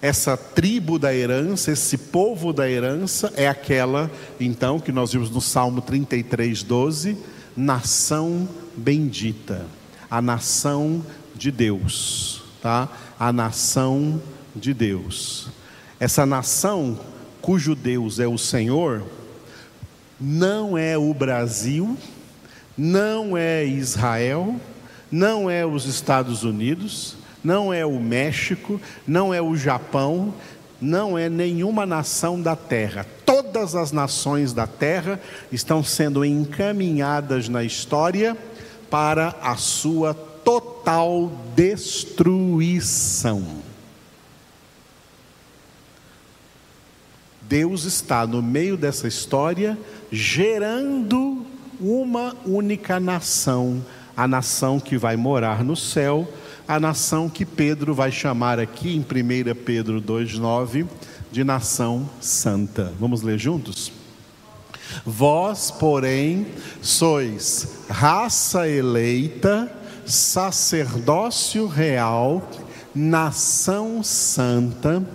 essa 0.00 0.36
tribo 0.36 0.96
da 0.96 1.12
herança, 1.12 1.72
esse 1.72 1.98
povo 1.98 2.52
da 2.52 2.70
herança, 2.70 3.32
é 3.36 3.48
aquela, 3.48 4.08
então, 4.38 4.78
que 4.78 4.92
nós 4.92 5.12
vimos 5.12 5.28
no 5.28 5.40
Salmo 5.40 5.80
33, 5.80 6.62
12: 6.62 7.18
nação 7.58 8.48
bendita, 8.76 9.66
a 10.08 10.22
nação 10.22 11.04
de 11.34 11.50
Deus, 11.50 12.40
tá? 12.62 12.88
A 13.18 13.32
nação 13.32 14.22
de 14.54 14.72
Deus. 14.72 15.48
Essa 15.98 16.24
nação, 16.24 17.00
cujo 17.42 17.74
Deus 17.74 18.20
é 18.20 18.28
o 18.28 18.38
Senhor, 18.38 19.02
não 20.20 20.78
é 20.78 20.96
o 20.96 21.12
Brasil, 21.12 21.96
não 22.76 23.36
é 23.36 23.66
Israel, 23.66 24.54
não 25.10 25.50
é 25.50 25.66
os 25.66 25.84
Estados 25.84 26.44
Unidos, 26.44 27.16
não 27.42 27.74
é 27.74 27.84
o 27.84 27.98
México, 27.98 28.80
não 29.04 29.34
é 29.34 29.42
o 29.42 29.56
Japão, 29.56 30.32
não 30.80 31.18
é 31.18 31.28
nenhuma 31.28 31.84
nação 31.84 32.40
da 32.40 32.54
terra. 32.54 33.04
Todas 33.50 33.74
as 33.74 33.92
nações 33.92 34.52
da 34.52 34.66
terra 34.66 35.18
estão 35.50 35.82
sendo 35.82 36.22
encaminhadas 36.22 37.48
na 37.48 37.64
história 37.64 38.36
para 38.90 39.34
a 39.40 39.56
sua 39.56 40.12
total 40.12 41.32
destruição. 41.56 43.42
Deus 47.40 47.84
está 47.84 48.26
no 48.26 48.42
meio 48.42 48.76
dessa 48.76 49.08
história 49.08 49.78
gerando 50.12 51.46
uma 51.80 52.36
única 52.44 53.00
nação, 53.00 53.82
a 54.14 54.28
nação 54.28 54.78
que 54.78 54.98
vai 54.98 55.16
morar 55.16 55.64
no 55.64 55.74
céu, 55.74 56.30
a 56.66 56.78
nação 56.78 57.30
que 57.30 57.46
Pedro 57.46 57.94
vai 57.94 58.12
chamar 58.12 58.58
aqui 58.58 58.94
em 58.94 59.00
1 59.00 59.54
Pedro 59.64 60.02
2,9 60.02 60.86
de 61.30 61.44
nação 61.44 62.08
santa. 62.20 62.92
Vamos 62.98 63.22
ler 63.22 63.38
juntos? 63.38 63.92
Vós, 65.04 65.70
porém, 65.70 66.46
sois 66.80 67.84
raça 67.88 68.68
eleita, 68.68 69.70
sacerdócio 70.06 71.66
real, 71.66 72.48
nação 72.94 74.02
santa, 74.02 75.06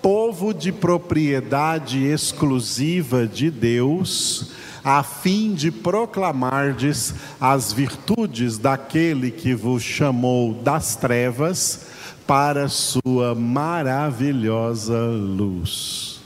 povo 0.00 0.52
de 0.52 0.72
propriedade 0.72 2.02
exclusiva 2.04 3.26
de 3.26 3.50
Deus, 3.50 4.50
a 4.82 5.02
fim 5.02 5.54
de 5.54 5.70
proclamardes 5.70 7.14
as 7.40 7.72
virtudes 7.72 8.58
daquele 8.58 9.30
que 9.30 9.54
vos 9.54 9.82
chamou 9.82 10.54
das 10.54 10.96
trevas 10.96 11.86
para 12.26 12.68
sua 12.68 13.34
maravilhosa 13.34 14.98
luz. 14.98 16.20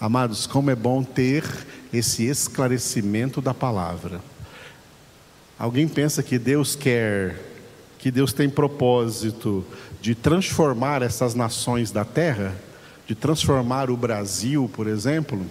Amados, 0.00 0.46
como 0.46 0.70
é 0.70 0.74
bom 0.74 1.02
ter 1.02 1.44
esse 1.92 2.24
esclarecimento 2.24 3.40
da 3.40 3.52
palavra. 3.52 4.20
Alguém 5.58 5.86
pensa 5.86 6.22
que 6.22 6.38
Deus 6.38 6.74
quer, 6.74 7.36
que 7.98 8.10
Deus 8.10 8.32
tem 8.32 8.48
propósito 8.48 9.64
de 10.00 10.14
transformar 10.14 11.02
essas 11.02 11.34
nações 11.34 11.90
da 11.90 12.04
terra, 12.04 12.54
de 13.06 13.14
transformar 13.14 13.90
o 13.90 13.96
Brasil, 13.96 14.70
por 14.72 14.86
exemplo? 14.86 15.44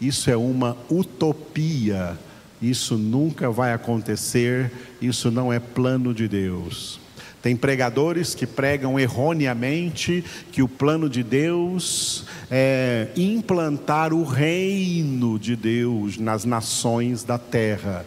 Isso 0.00 0.30
é 0.30 0.36
uma 0.36 0.76
utopia. 0.88 2.18
Isso 2.62 2.96
nunca 2.96 3.50
vai 3.50 3.72
acontecer, 3.72 4.70
isso 5.00 5.30
não 5.30 5.52
é 5.52 5.58
plano 5.58 6.12
de 6.12 6.28
Deus. 6.28 7.00
Tem 7.42 7.56
pregadores 7.56 8.34
que 8.34 8.46
pregam 8.46 9.00
erroneamente 9.00 10.22
que 10.52 10.62
o 10.62 10.68
plano 10.68 11.08
de 11.08 11.22
Deus 11.22 12.24
é 12.50 13.08
implantar 13.16 14.12
o 14.12 14.24
reino 14.24 15.38
de 15.38 15.56
Deus 15.56 16.18
nas 16.18 16.44
nações 16.44 17.24
da 17.24 17.38
terra. 17.38 18.04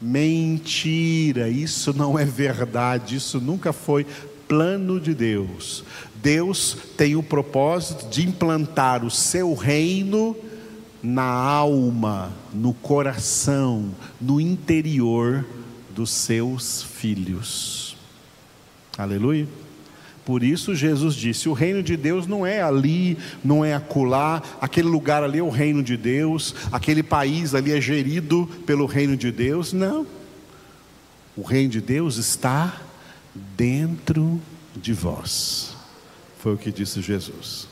Mentira, 0.00 1.48
isso 1.48 1.92
não 1.92 2.18
é 2.18 2.24
verdade, 2.24 3.16
isso 3.16 3.40
nunca 3.40 3.72
foi 3.72 4.06
plano 4.46 5.00
de 5.00 5.14
Deus. 5.14 5.84
Deus 6.22 6.76
tem 6.96 7.16
o 7.16 7.22
propósito 7.22 8.08
de 8.08 8.26
implantar 8.26 9.04
o 9.04 9.10
seu 9.10 9.52
reino 9.54 10.36
na 11.02 11.24
alma, 11.24 12.32
no 12.52 12.72
coração, 12.72 13.90
no 14.20 14.40
interior 14.40 15.44
dos 15.94 16.10
seus 16.10 16.82
filhos. 16.82 17.89
Aleluia. 19.02 19.48
Por 20.24 20.42
isso 20.42 20.74
Jesus 20.74 21.14
disse: 21.14 21.48
o 21.48 21.52
reino 21.52 21.82
de 21.82 21.96
Deus 21.96 22.26
não 22.26 22.46
é 22.46 22.62
ali, 22.62 23.16
não 23.42 23.64
é 23.64 23.74
acolá, 23.74 24.42
aquele 24.60 24.88
lugar 24.88 25.24
ali 25.24 25.38
é 25.38 25.42
o 25.42 25.48
reino 25.48 25.82
de 25.82 25.96
Deus, 25.96 26.54
aquele 26.70 27.02
país 27.02 27.54
ali 27.54 27.72
é 27.72 27.80
gerido 27.80 28.48
pelo 28.66 28.86
reino 28.86 29.16
de 29.16 29.32
Deus. 29.32 29.72
Não. 29.72 30.06
O 31.36 31.42
reino 31.42 31.70
de 31.70 31.80
Deus 31.80 32.16
está 32.16 32.80
dentro 33.56 34.40
de 34.76 34.92
vós. 34.92 35.74
Foi 36.38 36.54
o 36.54 36.58
que 36.58 36.70
disse 36.70 37.00
Jesus. 37.00 37.66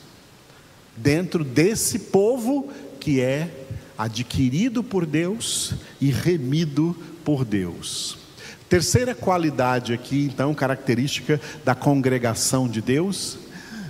Dentro 0.97 1.45
desse 1.45 1.99
povo 1.99 2.73
que 2.99 3.21
é 3.21 3.51
adquirido 3.97 4.83
por 4.83 5.05
Deus 5.05 5.75
e 6.01 6.11
remido 6.11 6.97
por 7.25 7.45
Deus. 7.45 8.28
Terceira 8.69 9.15
qualidade 9.15 9.95
aqui, 9.95 10.29
então, 10.31 10.53
característica 10.53 11.41
da 11.65 11.75
congregação 11.75 12.69
de 12.69 12.83
Deus, 12.83 13.39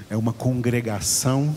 é 0.08 0.16
uma 0.16 0.32
congregação 0.32 1.52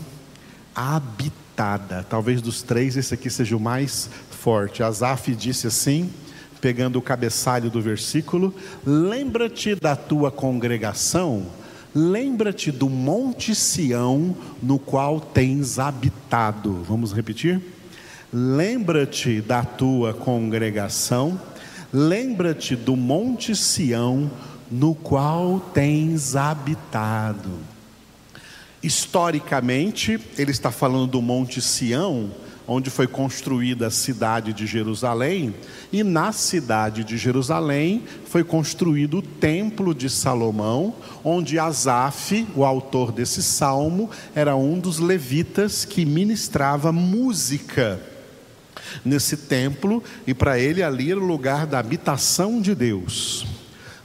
habitada. 0.74 2.04
Talvez 2.08 2.42
dos 2.42 2.62
três, 2.62 2.96
esse 2.96 3.14
aqui 3.14 3.30
seja 3.30 3.56
o 3.56 3.60
mais 3.60 4.10
forte. 4.30 4.82
Asaf 4.82 5.32
disse 5.36 5.68
assim, 5.68 6.10
pegando 6.60 6.98
o 6.98 7.02
cabeçalho 7.02 7.70
do 7.70 7.80
versículo: 7.80 8.52
Lembra-te 8.84 9.76
da 9.76 9.94
tua 9.94 10.32
congregação, 10.32 11.46
lembra-te 11.94 12.72
do 12.72 12.90
Monte 12.90 13.54
Sião, 13.54 14.36
no 14.60 14.80
qual 14.80 15.20
tens 15.20 15.78
habitado. 15.78 16.82
Vamos 16.88 17.12
repetir? 17.12 17.60
Lembra-te 18.32 19.40
da 19.40 19.62
tua 19.62 20.12
congregação 20.12 21.38
Lembra-te 21.92 22.74
do 22.74 22.96
Monte 22.96 23.54
Sião, 23.54 24.30
no 24.70 24.94
qual 24.94 25.60
tens 25.74 26.34
habitado. 26.34 27.50
Historicamente, 28.82 30.18
ele 30.38 30.52
está 30.52 30.70
falando 30.70 31.06
do 31.06 31.20
Monte 31.20 31.60
Sião, 31.60 32.30
onde 32.66 32.88
foi 32.88 33.06
construída 33.06 33.88
a 33.88 33.90
cidade 33.90 34.54
de 34.54 34.66
Jerusalém, 34.66 35.54
e 35.92 36.02
na 36.02 36.32
cidade 36.32 37.04
de 37.04 37.18
Jerusalém 37.18 38.04
foi 38.24 38.42
construído 38.42 39.18
o 39.18 39.22
Templo 39.22 39.94
de 39.94 40.08
Salomão, 40.08 40.94
onde 41.22 41.58
Asaf, 41.58 42.46
o 42.56 42.64
autor 42.64 43.12
desse 43.12 43.42
salmo, 43.42 44.08
era 44.34 44.56
um 44.56 44.78
dos 44.78 44.98
levitas 44.98 45.84
que 45.84 46.06
ministrava 46.06 46.90
música 46.90 48.00
nesse 49.04 49.36
templo, 49.36 50.02
e 50.26 50.34
para 50.34 50.58
ele 50.58 50.82
ali 50.82 51.10
era 51.10 51.20
o 51.20 51.26
lugar 51.26 51.66
da 51.66 51.78
habitação 51.78 52.60
de 52.60 52.74
Deus. 52.74 53.46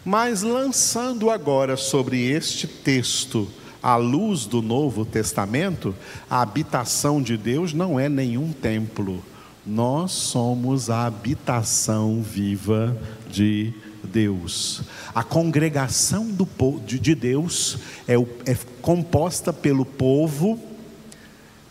Mas 0.04 0.42
lançando 0.42 1.30
agora 1.30 1.76
sobre 1.76 2.30
este 2.30 2.68
texto 2.68 3.48
a 3.82 3.96
luz 3.96 4.46
do 4.46 4.62
Novo 4.62 5.06
Testamento, 5.06 5.96
a 6.30 6.42
habitação 6.42 7.22
de 7.22 7.38
Deus 7.38 7.74
não 7.74 8.00
é 8.00 8.10
nenhum 8.10 8.52
templo. 8.52 9.24
Nós 9.66 10.12
somos 10.12 10.90
a 10.90 11.06
habitação 11.06 12.22
viva 12.22 12.98
de 13.30 13.74
Deus. 14.04 14.82
A 15.14 15.24
congregação 15.24 16.28
do, 16.28 16.48
de 16.86 17.14
Deus 17.14 17.78
é, 18.08 18.16
é 18.50 18.58
composta 18.82 19.52
pelo 19.52 19.86
povo 19.86 20.60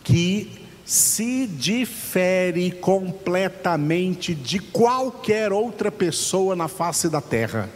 que 0.03 0.66
se 0.87 1.45
difere 1.45 2.71
completamente 2.71 4.33
de 4.33 4.57
qualquer 4.57 5.51
outra 5.51 5.91
pessoa 5.91 6.55
na 6.55 6.69
face 6.69 7.09
da 7.09 7.19
terra, 7.19 7.69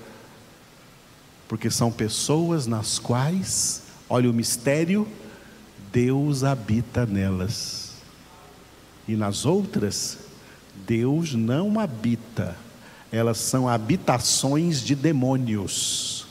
porque 1.46 1.70
são 1.70 1.92
pessoas 1.92 2.66
nas 2.68 2.98
quais, 2.98 3.82
olha 4.10 4.30
o 4.30 4.34
mistério, 4.34 5.06
Deus 5.92 6.46
habita 6.46 7.06
nelas, 7.06 7.96
e 9.06 9.18
nas 9.18 9.46
outras, 9.46 10.20
Deus 10.88 11.34
não 11.34 11.82
habita, 11.82 12.56
elas 13.12 13.40
são 13.40 13.68
habitações 13.68 14.82
de 14.82 14.96
demônios, 14.96 16.28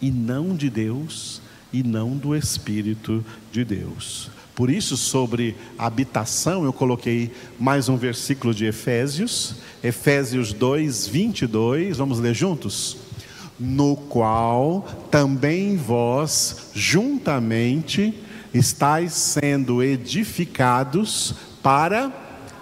e 0.00 0.10
não 0.10 0.56
de 0.56 0.70
Deus, 0.70 1.42
e 1.70 1.82
não 1.82 2.16
do 2.16 2.34
Espírito 2.34 3.22
de 3.52 3.66
Deus. 3.66 4.30
Por 4.54 4.68
isso, 4.68 4.96
sobre 4.96 5.56
habitação, 5.78 6.64
eu 6.64 6.72
coloquei 6.72 7.32
mais 7.58 7.88
um 7.88 7.96
versículo 7.96 8.54
de 8.54 8.66
Efésios, 8.66 9.56
Efésios 9.82 10.52
2, 10.52 11.06
22, 11.06 11.96
vamos 11.96 12.18
ler 12.18 12.34
juntos? 12.34 12.98
No 13.58 13.96
qual 13.96 14.86
também 15.10 15.76
vós, 15.76 16.70
juntamente, 16.74 18.14
estáis 18.52 19.14
sendo 19.14 19.82
edificados 19.82 21.34
para 21.62 22.12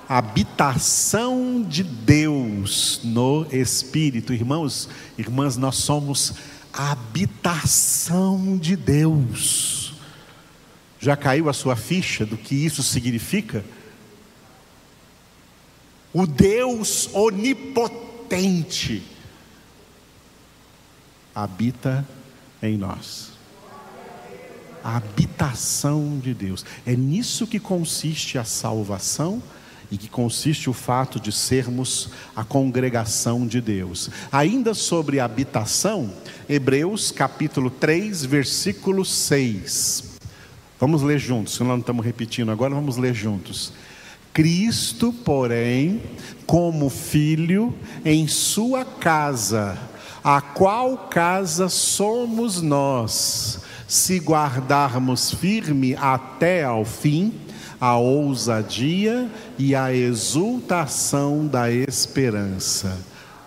habitação 0.09 1.65
de 1.69 1.83
Deus 1.83 3.01
no 3.03 3.47
Espírito. 3.51 4.33
Irmãos, 4.33 4.89
irmãs, 5.17 5.57
nós 5.57 5.77
somos 5.77 6.35
habitação 6.73 8.57
de 8.59 8.77
Deus. 8.77 9.80
Já 11.01 11.17
caiu 11.17 11.49
a 11.49 11.53
sua 11.55 11.75
ficha 11.75 12.27
do 12.27 12.37
que 12.37 12.55
isso 12.55 12.83
significa? 12.83 13.65
O 16.13 16.27
Deus 16.27 17.09
onipotente, 17.15 19.03
habita 21.35 22.07
em 22.63 22.77
nós. 22.77 23.31
A 24.85 24.97
habitação 24.97 26.19
de 26.19 26.35
Deus. 26.35 26.67
É 26.85 26.95
nisso 26.95 27.47
que 27.47 27.59
consiste 27.59 28.37
a 28.37 28.45
salvação 28.45 29.43
e 29.91 29.97
que 29.97 30.09
consiste 30.09 30.69
o 30.69 30.73
fato 30.73 31.19
de 31.19 31.33
sermos 31.33 32.11
a 32.35 32.45
congregação 32.45 33.47
de 33.47 33.61
Deus. 33.61 34.11
Ainda 34.31 34.75
sobre 34.75 35.21
habitação, 35.21 36.13
Hebreus 36.49 37.11
capítulo 37.11 37.71
3, 37.71 38.25
versículo 38.25 39.05
6. 39.05 40.10
Vamos 40.81 41.03
ler 41.03 41.19
juntos, 41.19 41.57
se 41.57 41.63
não 41.63 41.79
estamos 41.79 42.03
repetindo 42.05 42.51
agora, 42.51 42.75
vamos 42.75 42.97
ler 42.97 43.13
juntos. 43.13 43.73
Cristo, 44.33 45.13
porém, 45.13 46.01
como 46.47 46.89
filho 46.89 47.75
em 48.03 48.27
sua 48.27 48.83
casa, 48.83 49.79
a 50.25 50.41
qual 50.41 50.97
casa 51.11 51.69
somos 51.69 52.63
nós, 52.63 53.61
se 53.87 54.19
guardarmos 54.19 55.35
firme 55.35 55.95
até 55.97 56.65
ao 56.65 56.85
fim 56.85 57.35
a 57.81 57.97
ousadia 57.97 59.31
e 59.59 59.75
a 59.75 59.93
exultação 59.93 61.47
da 61.47 61.71
esperança. 61.71 62.99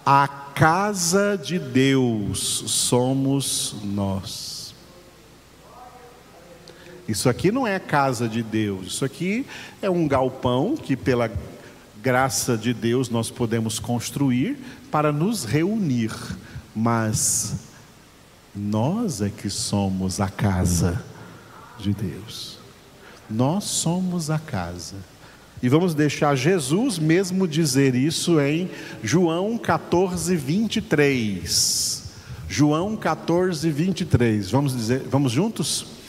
A 0.06 0.28
casa 0.28 1.40
de 1.42 1.60
Deus 1.60 2.64
somos 2.68 3.76
nós. 3.84 4.53
Isso 7.08 7.28
aqui 7.28 7.52
não 7.52 7.68
é 7.68 7.80
casa 7.80 8.30
de 8.30 8.42
Deus, 8.42 8.88
isso 8.88 9.06
aqui 9.06 9.46
é 9.82 9.90
um 9.90 10.08
galpão 10.08 10.76
que, 10.76 10.96
pela 10.96 11.30
graça 12.02 12.58
de 12.58 12.74
Deus, 12.74 13.10
nós 13.10 13.30
podemos 13.30 13.80
construir 13.80 14.58
para 14.92 15.12
nos 15.12 15.44
reunir, 15.46 16.12
mas 16.76 17.56
nós 18.56 19.22
é 19.22 19.30
que 19.30 19.50
somos 19.50 20.20
a 20.22 20.28
casa 20.28 21.04
de 21.80 21.94
Deus. 21.94 22.60
Nós 23.30 23.64
somos 23.64 24.30
a 24.30 24.38
casa. 24.38 24.96
E 25.62 25.70
vamos 25.70 25.96
deixar 25.96 26.36
Jesus 26.36 27.00
mesmo 27.00 27.48
dizer 27.48 27.96
isso 27.96 28.40
em 28.40 28.70
João 29.02 29.58
14, 29.58 30.36
23. 30.36 32.04
João 32.50 32.98
14, 32.98 33.72
23. 33.72 34.52
Vamos 34.52 34.76
dizer, 34.76 35.04
vamos 35.10 35.32
juntos? 35.32 36.03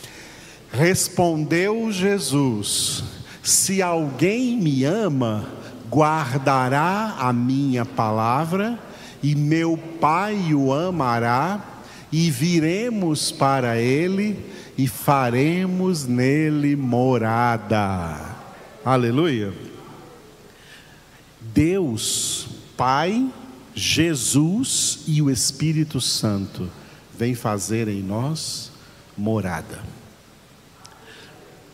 Respondeu 0.75 1.93
Jesus: 1.93 3.05
Se 3.45 3.81
alguém 3.81 4.57
me 4.57 4.83
ama, 4.85 5.47
guardará 5.89 7.15
a 7.21 7.33
minha 7.33 7.85
palavra, 7.85 8.77
e 9.23 9.37
meu 9.37 9.79
Pai 10.01 10.53
o 10.53 10.73
amará, 10.73 11.65
e 12.11 12.29
viremos 12.29 13.31
para 13.31 13.81
ele 13.81 14.37
e 14.77 14.89
faremos 14.89 16.07
nele 16.07 16.75
morada. 16.75 18.35
Aleluia. 18.85 19.55
Deus, 21.41 22.49
Pai, 22.77 23.31
Jesus 23.77 25.05
e 25.07 25.23
o 25.23 25.31
Espírito 25.31 26.01
Santo 26.01 26.69
vem 27.17 27.33
fazer 27.33 27.87
em 27.87 28.03
nós 28.03 28.73
morada. 29.17 29.94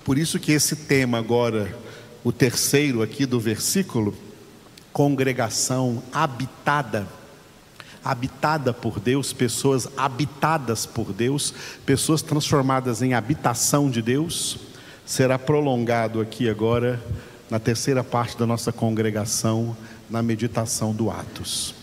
Por 0.05 0.19
isso 0.19 0.39
que 0.39 0.53
esse 0.53 0.77
tema 0.77 1.19
agora, 1.19 1.77
o 2.25 2.33
terceiro 2.33 3.03
aqui 3.03 3.27
do 3.27 3.39
versículo, 3.39 4.17
congregação 4.93 6.03
habitada, 6.13 7.07
habitada 8.05 8.73
por 8.73 8.99
Deus, 8.99 9.33
pessoas 9.33 9.89
habitadas 9.97 10.87
por 10.87 11.13
Deus, 11.13 11.53
pessoas 11.85 12.23
transformadas 12.23 13.03
em 13.03 13.15
habitação 13.15 13.91
de 13.91 14.01
Deus, 14.01 14.59
será 15.05 15.39
prolongado 15.39 16.21
aqui 16.21 16.49
agora 16.49 17.01
na 17.51 17.59
terceira 17.59 18.03
parte 18.03 18.39
da 18.39 18.47
nossa 18.47 18.73
congregação, 18.73 19.77
na 20.09 20.23
meditação 20.23 20.95
do 20.95 21.11
Atos. 21.11 21.75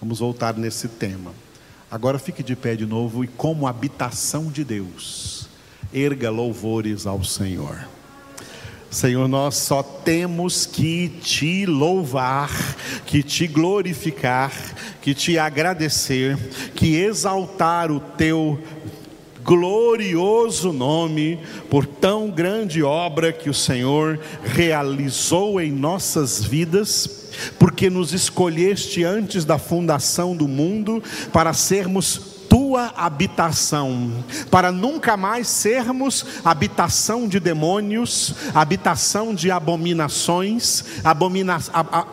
Vamos 0.00 0.18
voltar 0.18 0.54
nesse 0.54 0.88
tema. 0.88 1.32
Agora 1.90 2.18
fique 2.18 2.42
de 2.42 2.56
pé 2.56 2.74
de 2.74 2.86
novo 2.86 3.22
e, 3.22 3.26
como 3.28 3.66
habitação 3.66 4.50
de 4.50 4.64
Deus, 4.64 5.39
erga 5.92 6.30
louvores 6.30 7.06
ao 7.06 7.22
Senhor. 7.24 7.78
Senhor, 8.90 9.28
nós 9.28 9.54
só 9.56 9.84
temos 9.84 10.66
que 10.66 11.08
te 11.08 11.64
louvar, 11.64 12.50
que 13.06 13.22
te 13.22 13.46
glorificar, 13.46 14.52
que 15.00 15.14
te 15.14 15.38
agradecer, 15.38 16.36
que 16.74 16.96
exaltar 16.96 17.92
o 17.92 18.00
teu 18.00 18.58
glorioso 19.44 20.72
nome 20.72 21.38
por 21.68 21.86
tão 21.86 22.30
grande 22.30 22.82
obra 22.82 23.32
que 23.32 23.48
o 23.48 23.54
Senhor 23.54 24.18
realizou 24.42 25.60
em 25.60 25.70
nossas 25.70 26.44
vidas, 26.44 27.30
porque 27.60 27.88
nos 27.88 28.12
escolheste 28.12 29.04
antes 29.04 29.44
da 29.44 29.56
fundação 29.56 30.34
do 30.36 30.48
mundo 30.48 31.02
para 31.32 31.52
sermos 31.52 32.20
tua 32.70 32.92
habitação, 32.96 34.12
para 34.48 34.70
nunca 34.70 35.16
mais 35.16 35.48
sermos 35.48 36.24
habitação 36.44 37.26
de 37.26 37.40
demônios, 37.40 38.32
habitação 38.54 39.34
de 39.34 39.50
abominações, 39.50 40.84
abomina, 41.02 41.58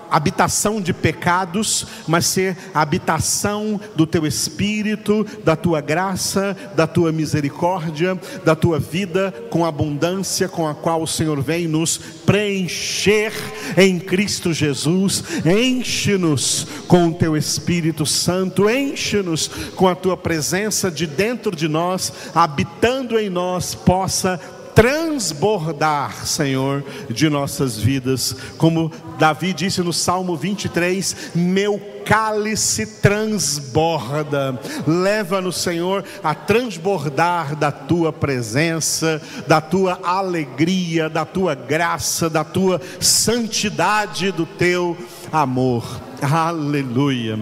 habitação 0.09 0.81
de 0.81 0.93
pecados, 0.93 1.85
mas 2.07 2.25
ser 2.25 2.57
habitação 2.73 3.79
do 3.95 4.07
teu 4.07 4.25
espírito, 4.25 5.23
da 5.43 5.55
tua 5.55 5.79
graça, 5.79 6.57
da 6.75 6.87
tua 6.87 7.11
misericórdia, 7.11 8.19
da 8.43 8.55
tua 8.55 8.79
vida 8.79 9.31
com 9.51 9.63
abundância 9.63 10.49
com 10.49 10.67
a 10.67 10.73
qual 10.73 11.03
o 11.03 11.07
Senhor 11.07 11.39
vem 11.39 11.67
nos 11.67 11.99
preencher 12.25 13.31
em 13.77 13.99
Cristo 13.99 14.51
Jesus. 14.51 15.23
Enche-nos 15.45 16.65
com 16.87 17.09
o 17.09 17.13
teu 17.13 17.37
Espírito 17.37 18.07
Santo, 18.07 18.67
enche-nos 18.67 19.47
com 19.75 19.87
a 19.87 19.93
tua 19.93 20.17
presença 20.17 20.46
presença 20.47 20.89
de 20.89 21.05
dentro 21.05 21.53
de 21.53 21.67
nós, 21.67 22.13
habitando 22.33 23.19
em 23.19 23.29
nós, 23.29 23.75
possa 23.75 24.39
transbordar, 24.73 26.25
Senhor, 26.25 26.85
de 27.09 27.27
nossas 27.27 27.77
vidas. 27.77 28.33
Como 28.57 28.89
Davi 29.19 29.51
disse 29.51 29.81
no 29.81 29.91
Salmo 29.91 30.37
23: 30.37 31.31
Meu 31.35 31.81
cálice 32.05 32.85
transborda. 33.01 34.57
Leva-nos, 34.87 35.57
Senhor, 35.57 36.05
a 36.23 36.33
transbordar 36.33 37.57
da 37.57 37.71
tua 37.71 38.13
presença, 38.13 39.21
da 39.47 39.59
tua 39.59 39.99
alegria, 40.01 41.09
da 41.09 41.25
tua 41.25 41.55
graça, 41.55 42.29
da 42.29 42.45
tua 42.45 42.79
santidade, 43.01 44.31
do 44.31 44.45
teu 44.45 44.95
amor. 45.31 45.83
Aleluia. 46.21 47.39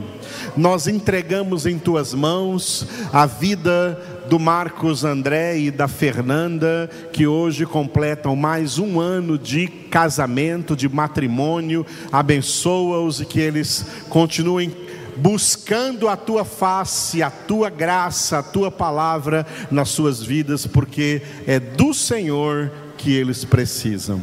Nós 0.56 0.88
entregamos 0.88 1.65
em 1.65 1.78
tuas 1.78 2.13
mãos 2.13 2.86
a 3.12 3.26
vida 3.26 4.00
do 4.30 4.39
Marcos 4.39 5.04
André 5.04 5.58
e 5.58 5.71
da 5.71 5.88
Fernanda, 5.88 6.89
que 7.13 7.28
hoje 7.28 7.65
completam 7.65 8.36
mais 8.36 8.80
um 8.80 9.00
ano 9.00 9.38
de 9.38 9.67
casamento, 9.67 10.76
de 10.76 10.89
matrimônio. 10.89 11.86
Abençoa-os 12.12 13.21
e 13.21 13.26
que 13.26 13.39
eles 13.39 13.86
continuem 14.10 14.76
buscando 15.17 16.10
a 16.10 16.17
tua 16.17 16.43
face, 16.43 17.24
a 17.24 17.30
tua 17.30 17.69
graça, 17.69 18.39
a 18.39 18.43
tua 18.43 18.69
palavra 18.69 19.45
nas 19.71 19.89
suas 19.89 20.21
vidas, 20.21 20.67
porque 20.67 21.21
é 21.48 21.60
do 21.60 21.93
Senhor 21.93 22.71
que 22.98 23.13
eles 23.13 23.45
precisam. 23.45 24.21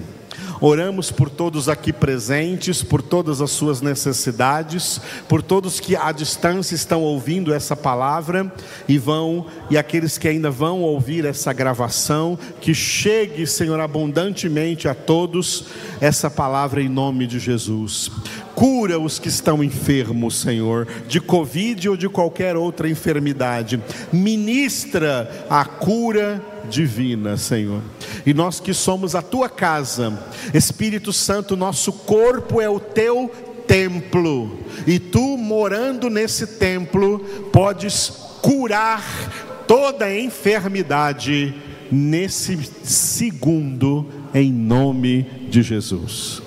Oramos 0.64 1.10
por 1.10 1.28
todos 1.28 1.68
aqui 1.68 1.92
presentes, 1.92 2.84
por 2.84 3.02
todas 3.02 3.40
as 3.40 3.50
suas 3.50 3.80
necessidades, 3.80 5.00
por 5.28 5.42
todos 5.42 5.80
que 5.80 5.96
à 5.96 6.12
distância 6.12 6.76
estão 6.76 7.02
ouvindo 7.02 7.52
essa 7.52 7.74
palavra 7.74 8.54
e 8.86 8.96
vão 8.96 9.46
e 9.68 9.76
aqueles 9.76 10.16
que 10.16 10.28
ainda 10.28 10.52
vão 10.52 10.82
ouvir 10.82 11.24
essa 11.24 11.52
gravação, 11.52 12.38
que 12.60 12.72
chegue, 12.72 13.44
Senhor, 13.44 13.80
abundantemente 13.80 14.86
a 14.86 14.94
todos 14.94 15.64
essa 16.00 16.30
palavra 16.30 16.80
em 16.80 16.88
nome 16.88 17.26
de 17.26 17.40
Jesus. 17.40 18.08
Cura 18.54 19.00
os 19.00 19.18
que 19.18 19.26
estão 19.26 19.64
enfermos, 19.64 20.36
Senhor, 20.36 20.86
de 21.08 21.20
Covid 21.20 21.88
ou 21.88 21.96
de 21.96 22.08
qualquer 22.08 22.54
outra 22.54 22.88
enfermidade. 22.88 23.82
Ministra 24.12 25.44
a 25.50 25.64
cura 25.64 26.40
divina, 26.68 27.36
Senhor. 27.36 27.82
E 28.24 28.32
nós 28.32 28.60
que 28.60 28.72
somos 28.72 29.14
a 29.14 29.22
tua 29.22 29.48
casa, 29.48 30.18
Espírito 30.54 31.12
Santo, 31.12 31.56
nosso 31.56 31.92
corpo 31.92 32.60
é 32.60 32.68
o 32.68 32.80
teu 32.80 33.30
templo, 33.66 34.58
e 34.86 34.98
tu 34.98 35.36
morando 35.38 36.10
nesse 36.10 36.46
templo, 36.58 37.20
podes 37.52 38.10
curar 38.42 39.64
toda 39.66 40.14
enfermidade 40.14 41.54
nesse 41.90 42.58
segundo, 42.82 44.06
em 44.34 44.52
nome 44.52 45.22
de 45.50 45.62
Jesus. 45.62 46.42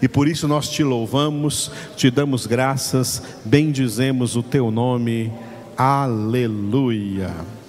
e 0.00 0.08
por 0.08 0.26
isso 0.26 0.48
nós 0.48 0.68
te 0.68 0.82
louvamos, 0.82 1.70
te 1.96 2.10
damos 2.10 2.46
graças, 2.46 3.22
bendizemos 3.44 4.34
o 4.34 4.42
teu 4.42 4.70
nome. 4.70 5.32
Aleluia. 5.76 7.61